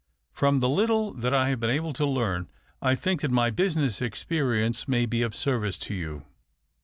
[0.31, 2.49] From the little that I have been able to learn,
[2.81, 6.25] I think that my business experience may be of service to you."